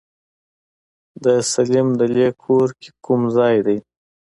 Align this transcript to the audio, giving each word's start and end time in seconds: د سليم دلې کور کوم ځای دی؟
د 1.23 1.25
سليم 1.53 1.87
دلې 1.99 2.27
کور 2.43 2.67
کوم 3.05 3.21
ځای 3.37 3.55
دی؟ 3.65 3.77